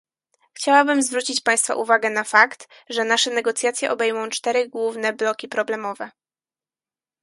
[0.53, 6.11] Chciałabym zwrócić państwa uwagę na fakt, że nasze negocjacje obejmą cztery główne bloki problemowe